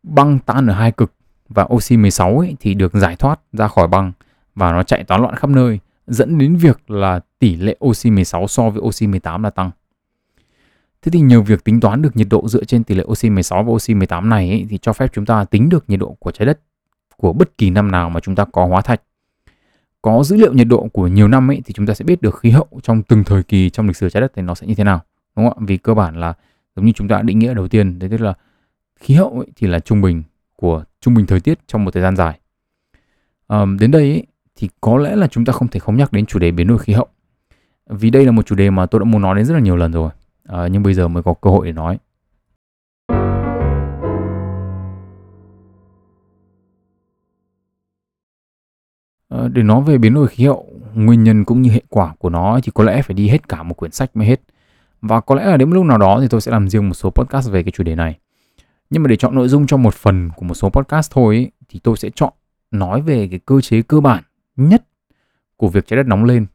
[0.03, 1.13] Băng tan ở hai cực
[1.49, 4.13] và oxy 16 ấy thì được giải thoát ra khỏi băng
[4.55, 8.47] và nó chạy toán loạn khắp nơi, dẫn đến việc là tỷ lệ oxy 16
[8.47, 9.71] so với oxy 18 là tăng.
[11.03, 13.63] Thế thì nhờ việc tính toán được nhiệt độ dựa trên tỷ lệ oxy 16
[13.63, 16.31] và oxy 18 này ấy, thì cho phép chúng ta tính được nhiệt độ của
[16.31, 16.61] trái đất
[17.17, 19.03] của bất kỳ năm nào mà chúng ta có hóa thạch.
[20.03, 22.39] Có dữ liệu nhiệt độ của nhiều năm ấy thì chúng ta sẽ biết được
[22.39, 24.75] khí hậu trong từng thời kỳ trong lịch sử trái đất thì nó sẽ như
[24.75, 25.01] thế nào.
[25.37, 25.65] Đúng không ạ?
[25.67, 26.35] Vì cơ bản là
[26.81, 28.35] giống như chúng ta đã định nghĩa đầu tiên đấy tức là
[28.97, 30.23] khí hậu ấy thì là trung bình
[30.57, 32.41] của trung bình thời tiết trong một thời gian dài.
[33.47, 36.27] à, đến đây ấy, thì có lẽ là chúng ta không thể không nhắc đến
[36.27, 37.07] chủ đề biến đổi khí hậu.
[37.87, 39.77] Vì đây là một chủ đề mà tôi đã muốn nói đến rất là nhiều
[39.77, 40.11] lần rồi.
[40.49, 41.99] à, nhưng bây giờ mới có cơ hội để nói.
[49.29, 52.31] Ờ, để nói về biến đổi khí hậu, nguyên nhân cũng như hệ quả của
[52.31, 54.41] nó thì có lẽ phải đi hết cả một quyển sách mới hết.
[55.03, 56.95] Và có lẽ là đến một lúc nào đó thì tôi sẽ làm riêng một
[56.95, 58.19] số podcast về cái chủ đề này.
[58.91, 61.51] Nhưng mà để chọn nội dung cho một phần của một số podcast thôi ý,
[61.69, 62.33] thì tôi sẽ chọn
[62.71, 64.23] nói về cái cơ chế cơ bản
[64.57, 64.85] nhất
[65.57, 66.47] của việc trái đất nóng lên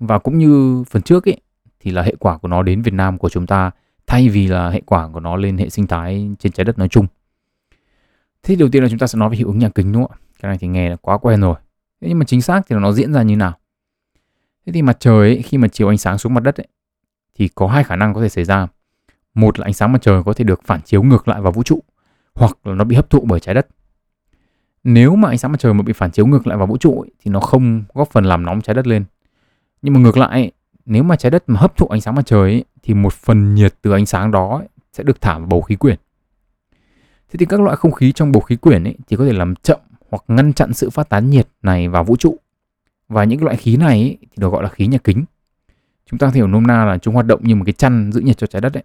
[0.00, 1.40] và cũng như phần trước ấy
[1.80, 3.70] thì là hệ quả của nó đến Việt Nam của chúng ta
[4.06, 6.88] thay vì là hệ quả của nó lên hệ sinh thái trên trái đất nói
[6.88, 7.06] chung.
[8.42, 10.12] Thế đầu tiên là chúng ta sẽ nói về hiệu ứng nhà kính đúng không
[10.12, 10.20] ạ?
[10.40, 11.54] Cái này thì nghe là quá quen rồi.
[12.00, 13.58] Thế nhưng mà chính xác thì nó diễn ra như nào?
[14.66, 16.66] Thế thì mặt trời ấy, khi mà chiếu ánh sáng xuống mặt đất ấy,
[17.34, 18.66] thì có hai khả năng có thể xảy ra.
[19.34, 21.62] Một là ánh sáng mặt trời có thể được phản chiếu ngược lại vào vũ
[21.62, 21.80] trụ
[22.34, 23.66] hoặc là nó bị hấp thụ bởi trái đất.
[24.84, 27.00] Nếu mà ánh sáng mặt trời mà bị phản chiếu ngược lại vào vũ trụ
[27.00, 29.04] ấy, thì nó không góp phần làm nóng trái đất lên.
[29.82, 30.52] Nhưng mà ngược lại, ấy,
[30.86, 33.54] nếu mà trái đất mà hấp thụ ánh sáng mặt trời ấy, thì một phần
[33.54, 35.96] nhiệt từ ánh sáng đó ấy, sẽ được thả vào bầu khí quyển.
[37.28, 39.54] Thế thì các loại không khí trong bầu khí quyển ấy, thì có thể làm
[39.56, 42.36] chậm hoặc ngăn chặn sự phát tán nhiệt này vào vũ trụ.
[43.08, 45.24] Và những loại khí này ấy, thì được gọi là khí nhà kính.
[46.10, 48.38] Chúng ta hiểu nôm na là chúng hoạt động như một cái chăn giữ nhiệt
[48.38, 48.82] cho trái đất đấy.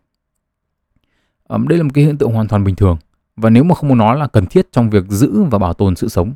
[1.47, 2.97] Um, đây là một cái hiện tượng hoàn toàn bình thường
[3.35, 5.95] và nếu mà không muốn nói là cần thiết trong việc giữ và bảo tồn
[5.95, 6.33] sự sống.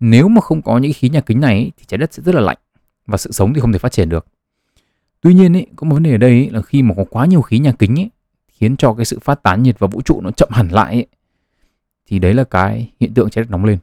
[0.00, 2.40] Nếu mà không có những khí nhà kính này thì trái đất sẽ rất là
[2.40, 2.58] lạnh
[3.06, 4.26] và sự sống thì không thể phát triển được.
[5.20, 7.26] Tuy nhiên ấy, có một vấn đề ở đây ấy, là khi mà có quá
[7.26, 8.10] nhiều khí nhà kính ấy,
[8.48, 11.06] khiến cho cái sự phát tán nhiệt vào vũ trụ nó chậm hẳn lại ấy,
[12.06, 13.78] thì đấy là cái hiện tượng trái đất nóng lên.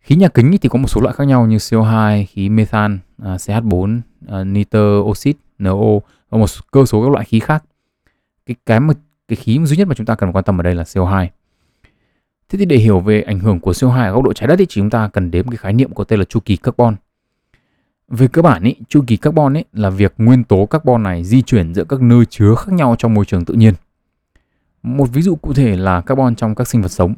[0.00, 3.96] Khí nhà kính thì có một số loại khác nhau như CO2, khí methane, CH4,
[3.96, 4.02] à,
[4.40, 5.98] uh, nitơ oxit, NO
[6.30, 7.64] và một cơ số các loại khí khác.
[8.46, 8.94] Cái cái mà
[9.28, 11.28] cái khí duy nhất mà chúng ta cần quan tâm ở đây là CO2.
[12.48, 14.66] Thế thì để hiểu về ảnh hưởng của CO2 ở góc độ trái đất thì
[14.66, 16.96] chúng ta cần đến cái khái niệm có tên là chu kỳ carbon.
[18.08, 21.42] Về cơ bản ý, chu kỳ carbon ý, là việc nguyên tố carbon này di
[21.42, 23.74] chuyển giữa các nơi chứa khác nhau trong môi trường tự nhiên.
[24.82, 27.14] Một ví dụ cụ thể là carbon trong các sinh vật sống.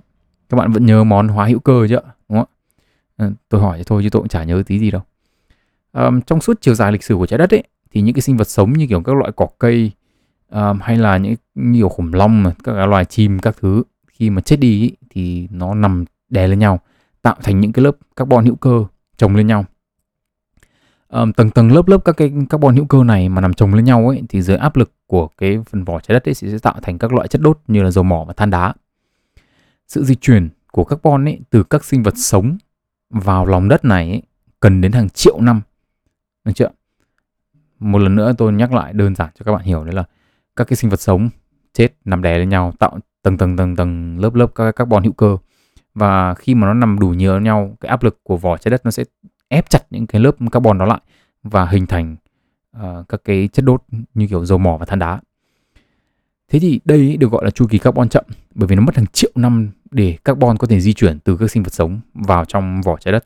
[0.48, 1.96] Các bạn vẫn nhớ món hóa hữu cơ chứ
[2.28, 2.46] đúng không ạ?
[3.16, 5.02] Ờ, tôi hỏi thôi chứ tôi cũng chả nhớ tí gì đâu
[5.96, 8.36] um, trong suốt chiều dài lịch sử của trái đất ấy, thì những cái sinh
[8.36, 9.90] vật sống như kiểu các loại cỏ cây
[10.50, 14.56] um, hay là những nhiều khủng long các loài chim các thứ khi mà chết
[14.56, 16.80] đi ấy, thì nó nằm đè lên nhau
[17.22, 18.84] tạo thành những cái lớp carbon hữu cơ
[19.16, 19.64] chồng lên nhau.
[21.08, 23.84] Um, tầng tầng lớp lớp các cái carbon hữu cơ này mà nằm chồng lên
[23.84, 26.74] nhau ấy thì dưới áp lực của cái phần vỏ trái đất ấy sẽ tạo
[26.82, 28.74] thành các loại chất đốt như là dầu mỏ và than đá.
[29.88, 32.58] Sự di chuyển của carbon ấy từ các sinh vật sống
[33.10, 34.22] vào lòng đất này ấy,
[34.60, 35.60] cần đến hàng triệu năm
[36.46, 36.68] được chưa?
[37.78, 40.04] Một lần nữa tôi nhắc lại đơn giản cho các bạn hiểu đấy là
[40.56, 41.28] các cái sinh vật sống
[41.72, 45.12] chết nằm đè lên nhau tạo tầng tầng tầng tầng lớp lớp các carbon hữu
[45.12, 45.36] cơ.
[45.94, 48.84] Và khi mà nó nằm đủ nhiều nhau cái áp lực của vỏ trái đất
[48.84, 49.04] nó sẽ
[49.48, 51.00] ép chặt những cái lớp carbon đó lại
[51.42, 52.16] và hình thành
[52.76, 53.82] uh, các cái chất đốt
[54.14, 55.20] như kiểu dầu mỏ và than đá.
[56.48, 59.06] Thế thì đây được gọi là chu kỳ carbon chậm bởi vì nó mất hàng
[59.06, 62.80] triệu năm để carbon có thể di chuyển từ các sinh vật sống vào trong
[62.82, 63.24] vỏ trái đất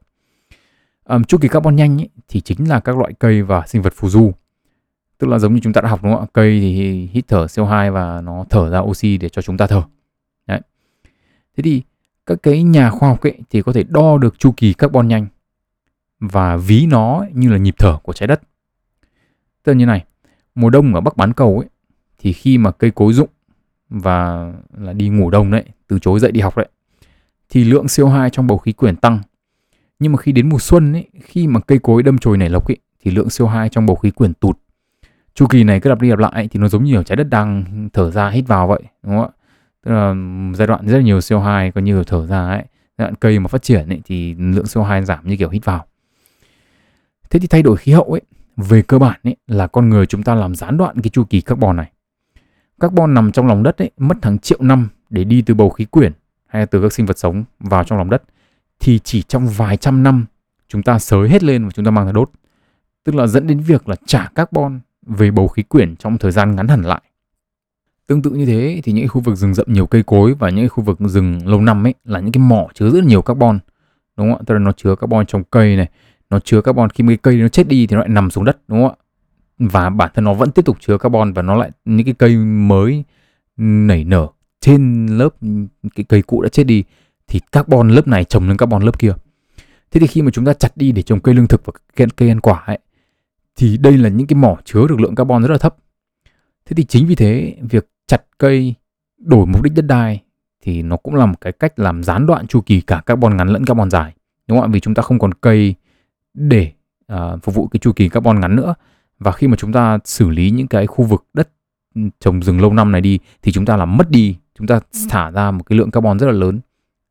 [1.10, 3.92] um, chu kỳ carbon nhanh ấy, thì chính là các loại cây và sinh vật
[3.96, 4.32] phù du.
[5.18, 6.26] Tức là giống như chúng ta đã học đúng không ạ?
[6.32, 9.82] Cây thì hít thở CO2 và nó thở ra oxy để cho chúng ta thở.
[10.46, 10.60] Đấy.
[11.56, 11.82] thế thì
[12.26, 15.26] các cái nhà khoa học ấy thì có thể đo được chu kỳ carbon nhanh
[16.20, 18.40] và ví nó như là nhịp thở của trái đất.
[19.62, 20.04] Tức là như này
[20.54, 21.68] mùa đông ở bắc bán cầu ấy
[22.18, 23.28] thì khi mà cây cối rụng
[23.88, 26.68] và là đi ngủ đông đấy từ chối dậy đi học đấy
[27.48, 29.18] thì lượng CO2 trong bầu khí quyển tăng
[30.00, 32.70] nhưng mà khi đến mùa xuân ấy, khi mà cây cối đâm chồi nảy lộc
[32.70, 34.58] ấy, thì lượng CO2 trong bầu khí quyển tụt.
[35.34, 37.64] Chu kỳ này cứ lặp đi lặp lại thì nó giống như trái đất đang
[37.92, 39.30] thở ra hít vào vậy, đúng không ạ?
[39.84, 40.14] Tức là
[40.54, 42.64] giai đoạn rất là nhiều CO2 có nhiều thở ra ấy.
[42.98, 45.84] Giai đoạn cây mà phát triển ấy, thì lượng CO2 giảm như kiểu hít vào.
[47.30, 48.20] Thế thì thay đổi khí hậu ấy,
[48.56, 51.40] về cơ bản ấy, là con người chúng ta làm gián đoạn cái chu kỳ
[51.40, 51.90] carbon này.
[52.80, 55.84] Carbon nằm trong lòng đất ấy, mất hàng triệu năm để đi từ bầu khí
[55.84, 56.12] quyển
[56.46, 58.22] hay từ các sinh vật sống vào trong lòng đất
[58.80, 60.26] thì chỉ trong vài trăm năm
[60.68, 62.30] chúng ta sới hết lên và chúng ta mang ra đốt
[63.04, 66.56] tức là dẫn đến việc là trả carbon về bầu khí quyển trong thời gian
[66.56, 67.02] ngắn hẳn lại.
[68.06, 70.68] Tương tự như thế thì những khu vực rừng rậm nhiều cây cối và những
[70.68, 73.58] khu vực rừng lâu năm ấy là những cái mỏ chứa rất nhiều carbon.
[74.16, 74.42] Đúng không ạ?
[74.46, 75.88] Tức là nó chứa carbon trong cây này,
[76.30, 78.58] nó chứa carbon khi cái cây nó chết đi thì nó lại nằm xuống đất
[78.68, 78.96] đúng không ạ?
[79.58, 82.36] Và bản thân nó vẫn tiếp tục chứa carbon và nó lại những cái cây
[82.36, 83.04] mới
[83.56, 84.28] nảy nở
[84.60, 85.28] trên lớp
[85.94, 86.84] cái cây cũ đã chết đi
[87.30, 89.12] thì carbon lớp này trồng lên carbon lớp kia.
[89.90, 92.06] Thế thì khi mà chúng ta chặt đi để trồng cây lương thực và cây,
[92.16, 92.78] cây ăn quả ấy
[93.56, 95.76] thì đây là những cái mỏ chứa được lượng carbon rất là thấp.
[96.64, 98.74] Thế thì chính vì thế việc chặt cây
[99.18, 100.22] đổi mục đích đất đai
[100.62, 103.48] thì nó cũng là một cái cách làm gián đoạn chu kỳ cả carbon ngắn
[103.48, 104.14] lẫn carbon dài.
[104.46, 104.72] Đúng không ạ?
[104.72, 105.74] Vì chúng ta không còn cây
[106.34, 106.72] để
[107.12, 108.74] uh, phục vụ cái chu kỳ carbon ngắn nữa
[109.18, 111.48] và khi mà chúng ta xử lý những cái khu vực đất
[112.20, 115.30] trồng rừng lâu năm này đi thì chúng ta làm mất đi, chúng ta thả
[115.30, 116.60] ra một cái lượng carbon rất là lớn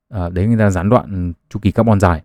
[0.09, 2.21] à, đấy người ta gián đoạn chu kỳ carbon dài.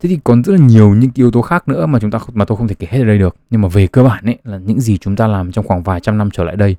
[0.00, 2.44] Thế thì còn rất là nhiều những yếu tố khác nữa mà chúng ta mà
[2.44, 3.36] tôi không thể kể hết ở đây được.
[3.50, 6.00] Nhưng mà về cơ bản ấy là những gì chúng ta làm trong khoảng vài
[6.00, 6.76] trăm năm trở lại đây.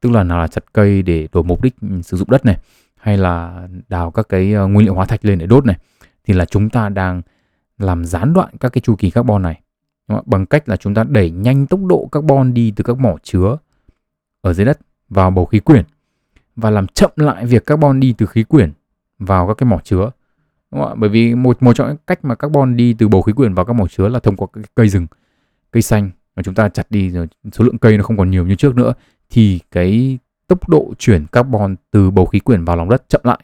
[0.00, 2.58] Tức là nào là chặt cây để đổi mục đích ừ, sử dụng đất này
[3.02, 5.76] hay là đào các cái ờ, nguyên liệu hóa thạch lên để đốt này
[6.24, 7.22] thì là chúng ta đang
[7.78, 9.60] làm gián đoạn các cái chu kỳ carbon này
[10.26, 13.56] bằng cách là chúng ta đẩy nhanh tốc độ carbon đi từ các mỏ chứa
[14.40, 15.84] ở dưới đất vào bầu khí quyển
[16.56, 18.72] và làm chậm lại việc carbon đi từ khí quyển
[19.18, 20.10] vào các cái mỏ chứa
[20.72, 20.94] Đúng không ạ?
[20.98, 23.64] Bởi vì một một trong những cách mà carbon đi từ bầu khí quyển vào
[23.64, 25.06] các mỏ chứa là thông qua cái cây rừng,
[25.70, 28.46] cây xanh mà chúng ta chặt đi rồi số lượng cây nó không còn nhiều
[28.46, 28.94] như trước nữa
[29.30, 33.38] thì cái tốc độ chuyển carbon từ bầu khí quyển vào lòng đất chậm lại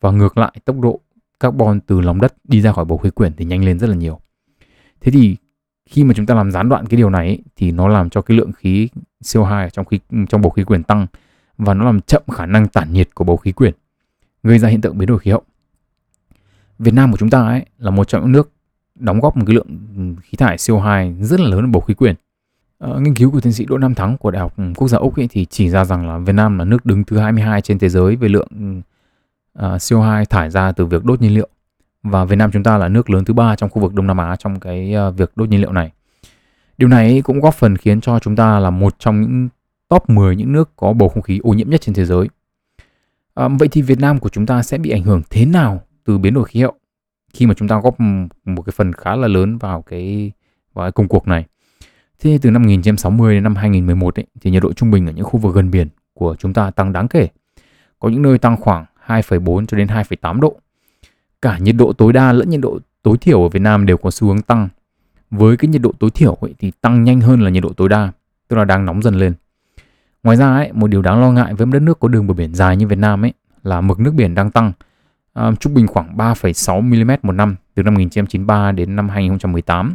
[0.00, 1.00] và ngược lại tốc độ
[1.40, 3.96] carbon từ lòng đất đi ra khỏi bầu khí quyển thì nhanh lên rất là
[3.96, 4.20] nhiều.
[5.00, 5.36] Thế thì
[5.86, 8.22] khi mà chúng ta làm gián đoạn cái điều này ấy, thì nó làm cho
[8.22, 8.88] cái lượng khí
[9.24, 11.06] CO2 trong khí trong bầu khí quyển tăng
[11.58, 13.74] và nó làm chậm khả năng tản nhiệt của bầu khí quyển
[14.42, 15.42] gây ra hiện tượng biến đổi khí hậu.
[16.78, 18.50] Việt Nam của chúng ta ấy là một trong những nước
[18.94, 19.76] đóng góp một cái lượng
[20.22, 22.14] khí thải CO2 rất là lớn vào bầu khí quyển.
[22.78, 25.18] À, nghiên cứu của tiến sĩ Đỗ Nam Thắng của Đại học Quốc gia Úc
[25.18, 27.88] ấy thì chỉ ra rằng là Việt Nam là nước đứng thứ 22 trên thế
[27.88, 28.82] giới về lượng
[29.52, 31.48] ờ, uh, CO2 thải ra từ việc đốt nhiên liệu
[32.02, 34.18] và Việt Nam chúng ta là nước lớn thứ ba trong khu vực Đông Nam
[34.18, 35.92] Á trong cái uh, việc đốt nhiên liệu này.
[36.78, 39.48] Điều này cũng góp phần khiến cho chúng ta là một trong những
[39.88, 42.28] top 10 những nước có bầu không khí ô nhiễm nhất trên thế giới.
[43.34, 46.18] À, vậy thì Việt Nam của chúng ta sẽ bị ảnh hưởng thế nào từ
[46.18, 46.74] biến đổi khí hậu
[47.34, 48.00] khi mà chúng ta góp
[48.44, 50.32] một cái phần khá là lớn vào cái
[50.74, 51.46] vào cái công cuộc này
[52.22, 55.24] Thế từ năm 1960 đến năm 2011 ấy, thì nhiệt độ trung bình ở những
[55.24, 57.28] khu vực gần biển của chúng ta tăng đáng kể.
[57.98, 60.56] Có những nơi tăng khoảng 2,4 cho đến 2,8 độ.
[61.42, 64.10] Cả nhiệt độ tối đa lẫn nhiệt độ tối thiểu ở Việt Nam đều có
[64.10, 64.68] xu hướng tăng.
[65.30, 67.88] Với cái nhiệt độ tối thiểu ấy, thì tăng nhanh hơn là nhiệt độ tối
[67.88, 68.12] đa,
[68.48, 69.34] tức là đang nóng dần lên.
[70.22, 72.34] Ngoài ra ấy, một điều đáng lo ngại với một đất nước có đường bờ
[72.34, 73.32] biển dài như Việt Nam ấy
[73.62, 74.72] là mực nước biển đang tăng,
[75.40, 79.94] uh, trung bình khoảng 3,6 mm một năm từ năm 1993 đến năm 2018.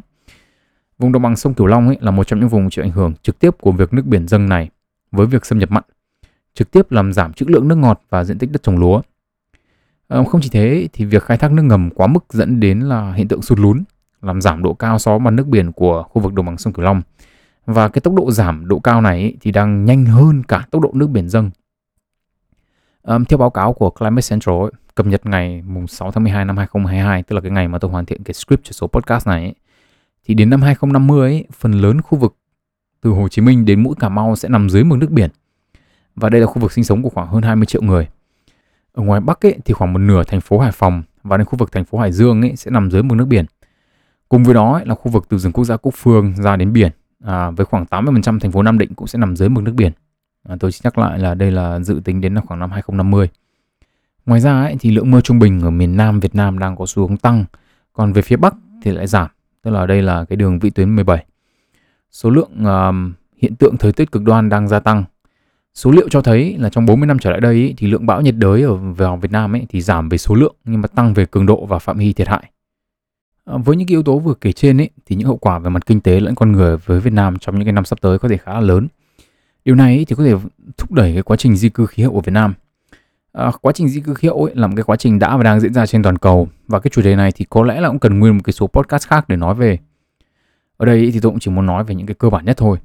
[1.00, 3.13] Vùng đồng bằng sông Cửu Long ấy là một trong những vùng chịu ảnh hưởng
[3.22, 4.70] trực tiếp của việc nước biển dâng này
[5.12, 5.84] với việc xâm nhập mặn,
[6.54, 9.02] trực tiếp làm giảm trữ lượng nước ngọt và diện tích đất trồng lúa.
[10.08, 13.13] À, không chỉ thế thì việc khai thác nước ngầm quá mức dẫn đến là
[13.13, 13.84] hiện tượng sụt lún,
[14.22, 16.74] làm giảm độ cao so với mặt nước biển của khu vực đồng bằng sông
[16.74, 17.02] Cửu Long.
[17.68, 20.92] Và cái tốc độ giảm độ cao này thì đang nhanh hơn cả tốc độ
[20.94, 21.52] nước biển dâng.
[23.04, 26.46] Um, theo báo cáo của Climate Central ấy, cập nhật ngày mùng 6 tháng 12
[26.46, 29.28] năm 2022, tức là cái ngày mà tôi hoàn thiện cái script cho số podcast
[29.28, 29.54] này ấy,
[30.26, 32.36] thì đến năm 2050 ấy, phần lớn khu vực
[33.02, 35.30] từ Hồ Chí Minh đến mũi Cà Mau sẽ nằm dưới mực nước biển.
[36.16, 38.08] Và đây là khu vực sinh sống của khoảng hơn 20 triệu người.
[38.94, 41.58] Ở ngoài Bắc ấy, thì khoảng một nửa thành phố Hải Phòng và đến khu
[41.58, 43.46] vực thành phố Hải Dương ấy, sẽ nằm dưới mực nước biển.
[44.30, 46.74] Cùng với đó ấy, là khu vực từ rừng quốc gia Cúc Phương ra đến
[46.74, 46.92] biển
[47.24, 49.92] à, với khoảng 80% thành phố Nam Định cũng sẽ nằm dưới mực nước biển.
[50.44, 53.30] À, tôi xin nhắc lại là đây là dự tính đến khoảng năm 2050.
[54.26, 56.86] Ngoài ra ấy, thì lượng mưa trung bình ở miền Nam Việt Nam đang có
[56.86, 57.46] xu hướng tăng,
[57.94, 59.28] còn về phía Bắc thì lại giảm
[59.64, 61.26] tức là đây là cái đường vĩ tuyến 17.
[62.12, 62.96] Số lượng uh,
[63.42, 65.04] hiện tượng thời tiết cực đoan đang gia tăng.
[65.74, 68.22] Số liệu cho thấy là trong 40 năm trở lại đây ấy, thì lượng bão
[68.22, 71.14] nhiệt đới ở vào Việt Nam ấy thì giảm về số lượng nhưng mà tăng
[71.14, 72.52] về cường độ và phạm vi thiệt hại.
[73.48, 75.70] Ờ, với những cái yếu tố vừa kể trên ấy, thì những hậu quả về
[75.70, 78.20] mặt kinh tế lẫn con người với Việt Nam trong những cái năm sắp tới
[78.20, 78.88] có thể khá là lớn.
[79.66, 80.34] Điều này ấy, thì có thể
[80.78, 82.54] thúc đẩy cái quá trình di cư khí hậu của Việt Nam
[83.38, 85.44] À, quá trình di cư khí hậu ấy là một cái quá trình đã và
[85.44, 87.88] đang diễn ra trên toàn cầu và cái chủ đề này thì có lẽ là
[87.88, 89.78] cũng cần nguyên một cái số podcast khác để nói về.
[90.78, 92.78] Ở đây thì tôi cũng chỉ muốn nói về những cái cơ bản nhất thôi.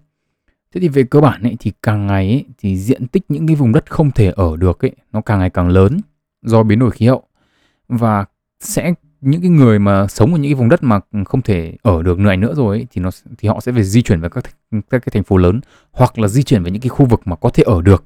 [0.74, 3.56] Thế thì về cơ bản ấy thì càng ngày ấy, thì diện tích những cái
[3.56, 6.00] vùng đất không thể ở được ấy nó càng ngày càng lớn
[6.42, 7.22] do biến đổi khí hậu
[7.88, 8.24] và
[8.60, 12.02] sẽ những cái người mà sống ở những cái vùng đất mà không thể ở
[12.02, 14.44] được này nữa rồi ấy, thì nó thì họ sẽ phải di chuyển về các
[14.72, 15.60] các cái thành phố lớn
[15.92, 18.04] hoặc là di chuyển về những cái khu vực mà có thể ở được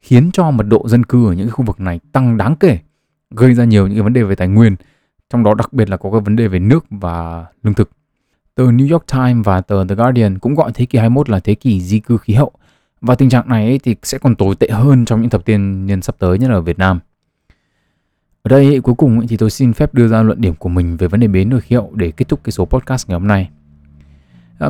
[0.00, 2.78] khiến cho mật độ dân cư ở những cái khu vực này tăng đáng kể,
[3.30, 4.76] gây ra nhiều những cái vấn đề về tài nguyên,
[5.30, 7.90] trong đó đặc biệt là có cái vấn đề về nước và lương thực.
[8.54, 11.54] Tờ New York Times và tờ The Guardian cũng gọi thế kỷ 21 là thế
[11.54, 12.52] kỷ di cư khí hậu.
[13.00, 16.02] Và tình trạng này thì sẽ còn tồi tệ hơn trong những thập niên niên
[16.02, 17.00] sắp tới nhất là ở Việt Nam.
[18.46, 21.08] Ở đây cuối cùng thì tôi xin phép đưa ra luận điểm của mình về
[21.08, 23.50] vấn đề biến đổi khí hậu để kết thúc cái số podcast ngày hôm nay.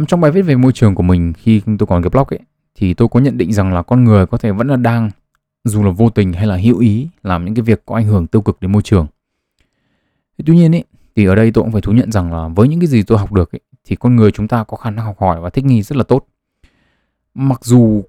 [0.08, 2.38] trong bài viết về môi trường của mình khi tôi còn cái blog ấy
[2.74, 5.10] thì tôi có nhận định rằng là con người có thể vẫn là đang
[5.64, 8.26] dù là vô tình hay là hữu ý làm những cái việc có ảnh hưởng
[8.26, 9.06] tiêu cực đến môi trường.
[10.46, 10.84] Tuy nhiên ấy,
[11.16, 13.18] thì ở đây tôi cũng phải thú nhận rằng là với những cái gì tôi
[13.18, 15.64] học được ấy, thì con người chúng ta có khả năng học hỏi và thích
[15.64, 16.26] nghi rất là tốt.
[17.34, 18.04] Mặc dù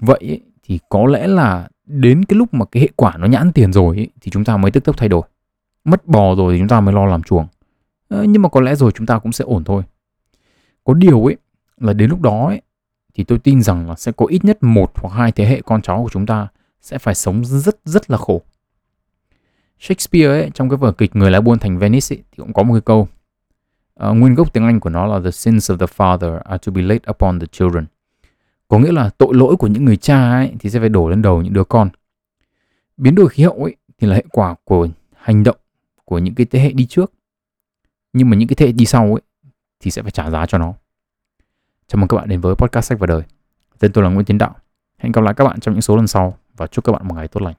[0.00, 3.52] vậy ấy, thì có lẽ là đến cái lúc mà cái hệ quả nó nhãn
[3.52, 5.22] tiền rồi ấy, thì chúng ta mới tức tốc thay đổi.
[5.84, 7.46] Mất bò rồi thì chúng ta mới lo làm chuồng.
[8.08, 9.82] À, nhưng mà có lẽ rồi chúng ta cũng sẽ ổn thôi.
[10.84, 11.36] Có điều ấy
[11.76, 12.60] là đến lúc đó ấy,
[13.14, 15.82] thì tôi tin rằng là sẽ có ít nhất một hoặc hai thế hệ con
[15.82, 16.48] cháu của chúng ta
[16.80, 18.42] sẽ phải sống rất rất là khổ.
[19.80, 22.62] Shakespeare ấy, trong cái vở kịch Người lái buôn thành Venice ấy, thì cũng có
[22.62, 23.08] một cái câu
[24.08, 26.72] uh, nguyên gốc tiếng Anh của nó là The sins of the father are to
[26.72, 27.84] be laid upon the children.
[28.68, 31.22] Có nghĩa là tội lỗi của những người cha ấy thì sẽ phải đổ lên
[31.22, 31.90] đầu những đứa con.
[32.96, 35.56] Biến đổi khí hậu ấy thì là hệ quả của hành động
[36.04, 37.12] của những cái thế hệ đi trước.
[38.12, 39.20] Nhưng mà những cái thế hệ đi sau ấy
[39.80, 40.74] thì sẽ phải trả giá cho nó.
[41.86, 43.22] Chào mừng các bạn đến với podcast sách và đời.
[43.78, 44.56] Tên tôi là Nguyễn Tiến Đạo.
[44.98, 47.14] Hẹn gặp lại các bạn trong những số lần sau và chúc các bạn một
[47.14, 47.54] ngày tốt lành.